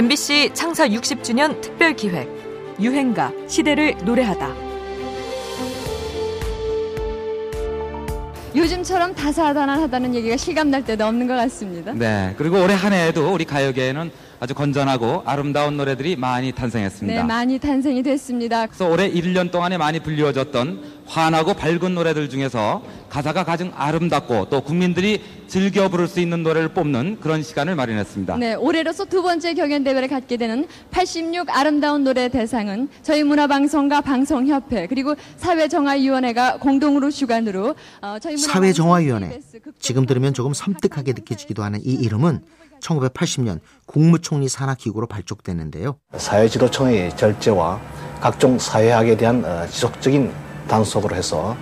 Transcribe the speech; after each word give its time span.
MBC 0.00 0.52
창사 0.54 0.88
60주년 0.88 1.60
특별 1.60 1.94
기획 1.94 2.26
유행가 2.80 3.30
시대를 3.46 3.98
노래하다. 4.02 4.48
요즘처럼 8.56 9.14
다사다난하다는 9.14 10.14
얘기가 10.14 10.38
실감날 10.38 10.86
때도 10.86 11.04
없는 11.04 11.26
것 11.26 11.34
같습니다. 11.34 11.92
네. 11.92 12.34
그리고 12.38 12.62
올해 12.62 12.72
한 12.72 12.94
해에도 12.94 13.30
우리 13.30 13.44
가요계에는 13.44 14.10
아주 14.40 14.54
건전하고 14.54 15.22
아름다운 15.26 15.76
노래들이 15.76 16.16
많이 16.16 16.50
탄생했습니다. 16.50 17.20
네, 17.20 17.26
많이 17.26 17.58
탄생이 17.58 18.02
됐습니다. 18.02 18.66
그래서 18.66 18.88
올해 18.88 19.10
1년 19.12 19.50
동안에 19.50 19.76
많이 19.76 20.00
불리워졌던 20.00 21.00
환하고 21.04 21.52
밝은 21.52 21.94
노래들 21.94 22.30
중에서 22.30 22.82
가사가 23.10 23.44
가장 23.44 23.70
아름답고 23.76 24.48
또 24.48 24.62
국민들이 24.62 25.20
즐겨 25.46 25.90
부를 25.90 26.08
수 26.08 26.20
있는 26.20 26.42
노래를 26.42 26.70
뽑는 26.70 27.18
그런 27.20 27.42
시간을 27.42 27.74
마련했습니다. 27.74 28.38
네, 28.38 28.54
올해로서 28.54 29.04
두 29.04 29.22
번째 29.22 29.52
경연 29.52 29.84
대회를 29.84 30.08
갖게 30.08 30.38
되는 30.38 30.66
86 30.90 31.50
아름다운 31.50 32.04
노래 32.04 32.28
대상은 32.28 32.88
저희 33.02 33.22
문화방송과 33.24 34.00
방송협회 34.00 34.86
그리고 34.86 35.16
사회정화위원회가 35.36 36.58
공동으로 36.58 37.10
주관으로 37.10 37.74
어, 38.00 38.16
저희 38.18 38.38
사회정화위원회 38.38 39.38
지금 39.78 40.06
들으면 40.06 40.32
조금 40.32 40.54
섬뜩하게 40.54 41.12
느껴지기도 41.12 41.62
하는 41.62 41.80
이 41.84 41.92
이름은 41.92 42.40
1980년 42.80 43.60
국무총리 43.86 44.48
산하기구로 44.48 45.06
발족됐는데요. 45.06 45.96
사회지도청의 46.16 47.16
절제와 47.16 47.80
각종 48.20 48.58
사회학에 48.58 49.16
대한 49.16 49.44
어, 49.44 49.66
지속적인 49.66 50.32
단속으로 50.68 51.16
해서 51.16 51.56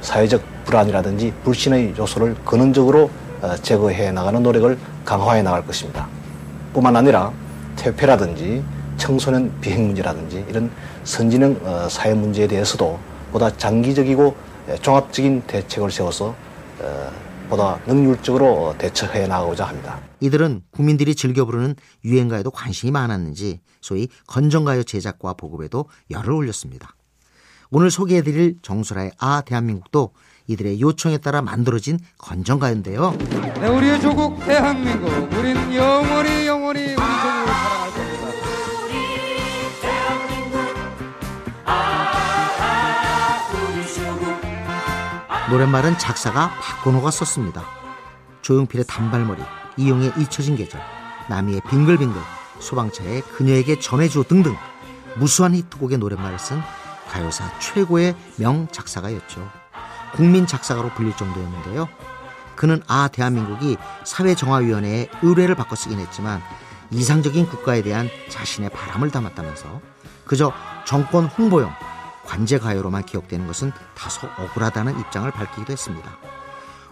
사회적 0.00 0.42
불안이라든지 0.64 1.32
불신의 1.44 1.94
요소를 1.96 2.34
근원적으로 2.44 3.10
어, 3.40 3.56
제거해 3.56 4.12
나가는 4.12 4.42
노력을 4.42 4.78
강화해 5.04 5.42
나갈 5.42 5.66
것입니다. 5.66 6.08
뿐만 6.72 6.96
아니라 6.96 7.32
퇴폐라든지 7.76 8.62
청소년 8.96 9.52
비행 9.60 9.86
문제라든지 9.86 10.44
이런 10.48 10.70
선진형 11.04 11.60
어, 11.64 11.88
사회 11.88 12.14
문제에 12.14 12.46
대해서도 12.46 12.98
보다 13.32 13.54
장기적이고 13.56 14.34
종합적인 14.80 15.42
대책을 15.46 15.90
세워서 15.90 16.34
보다 17.52 17.78
능률적으로 17.86 18.74
대처해 18.78 19.26
나가고자 19.26 19.66
합니다. 19.66 20.00
이들은 20.20 20.62
국민들이 20.70 21.14
즐겨 21.14 21.44
부르는 21.44 21.76
유행가에도 22.02 22.50
관심이 22.50 22.90
많았는지 22.90 23.60
소위 23.82 24.08
건전가요 24.26 24.84
제작과 24.84 25.34
보급에도 25.34 25.84
열을 26.10 26.30
올렸습니다. 26.32 26.96
오늘 27.70 27.90
소개해드릴 27.90 28.56
정수라의 28.62 29.12
아 29.18 29.42
대한민국도 29.42 30.12
이들의 30.46 30.80
요청에 30.80 31.18
따라 31.18 31.42
만들어진 31.42 31.98
건전가요인데요. 32.16 33.16
네, 33.60 33.68
우리의 33.68 34.00
조국 34.00 34.38
대한민국, 34.44 35.10
우리 35.38 35.76
영원히 35.76 36.46
노랫말은 45.52 45.98
작사가 45.98 46.48
박건호가 46.62 47.10
썼습니다. 47.10 47.62
조용필의 48.40 48.86
단발머리, 48.88 49.42
이용의 49.76 50.14
잊혀진 50.16 50.56
계절, 50.56 50.80
나미의 51.28 51.60
빙글빙글, 51.68 52.18
소방차의 52.58 53.20
그녀에게 53.20 53.78
전해줘 53.78 54.22
등등 54.22 54.56
무수한 55.16 55.54
히트곡의 55.54 55.98
노랫말을 55.98 56.38
쓴 56.38 56.58
가요사 57.10 57.58
최고의 57.58 58.16
명 58.38 58.66
작사가였죠. 58.72 59.46
국민 60.14 60.46
작사가로 60.46 60.88
불릴 60.94 61.14
정도였는데요. 61.18 61.86
그는 62.56 62.82
아 62.88 63.08
대한민국이 63.08 63.76
사회정화위원회의 64.04 65.10
의뢰를 65.20 65.54
받고 65.54 65.76
쓰긴 65.76 65.98
했지만 65.98 66.40
이상적인 66.90 67.46
국가에 67.50 67.82
대한 67.82 68.08
자신의 68.30 68.70
바람을 68.70 69.10
담았다면서 69.10 69.82
그저 70.24 70.50
정권 70.86 71.26
홍보용 71.26 71.70
관제 72.24 72.58
가요로만 72.58 73.04
기억되는 73.04 73.46
것은 73.46 73.72
다소 73.94 74.26
억울하다는 74.38 74.98
입장을 75.00 75.30
밝히기도 75.30 75.72
했습니다. 75.72 76.10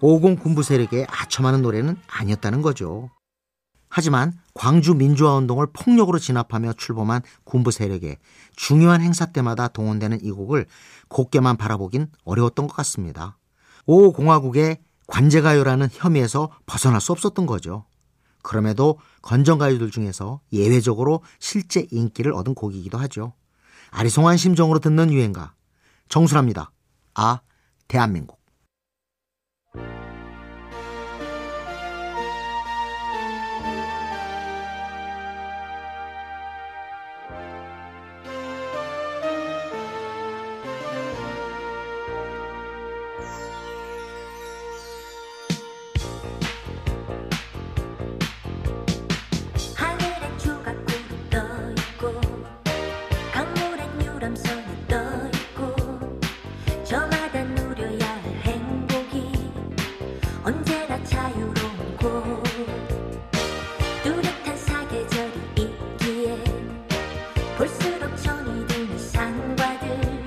50 0.00 0.40
군부 0.40 0.62
세력의 0.62 1.06
아첨하는 1.08 1.62
노래는 1.62 1.96
아니었다는 2.06 2.62
거죠. 2.62 3.10
하지만 3.88 4.32
광주 4.52 4.94
민주화 4.94 5.36
운동을 5.36 5.68
폭력으로 5.72 6.18
진압하며 6.18 6.74
출범한 6.74 7.22
군부 7.44 7.70
세력에 7.70 8.18
중요한 8.54 9.00
행사 9.00 9.26
때마다 9.26 9.68
동원되는 9.68 10.24
이 10.24 10.30
곡을 10.30 10.66
곱게만 11.08 11.56
바라보긴 11.56 12.08
어려웠던 12.24 12.66
것 12.66 12.74
같습니다. 12.76 13.38
오 13.86 14.12
공화국의 14.12 14.78
관제가요라는 15.06 15.88
혐의에서 15.92 16.50
벗어날 16.66 17.00
수 17.00 17.12
없었던 17.12 17.46
거죠. 17.46 17.84
그럼에도 18.42 18.98
건전가요들 19.22 19.90
중에서 19.90 20.40
예외적으로 20.52 21.22
실제 21.38 21.86
인기를 21.90 22.32
얻은 22.32 22.54
곡이기도 22.54 22.98
하죠. 22.98 23.32
아리송한 23.96 24.36
심정으로 24.36 24.78
듣는 24.78 25.10
유행가 25.10 25.54
정수랍니다. 26.10 26.70
아 27.14 27.40
대한민국 27.88 28.35
감성이 54.26 54.64
떠있고 54.88 56.20
저마다 56.82 57.44
누려야 57.44 58.08
할 58.08 58.22
행복이 58.42 59.52
언제나 60.42 61.00
자유로운 61.04 61.96
곳 61.96 62.42
뚜렷한 64.02 64.56
사계절이 64.56 65.32
있기에 65.58 66.42
볼수록 67.56 68.16
정이 68.16 68.66
드는 68.66 68.98
산과들 68.98 70.24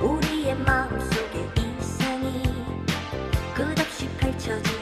우리의 0.00 0.56
마음속에 0.60 1.46
이상이 1.58 2.42
끝없이 3.54 4.08
펼쳐지 4.16 4.81